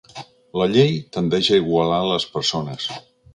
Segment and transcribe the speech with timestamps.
[0.61, 2.89] La llei tendeix a igualar les persones.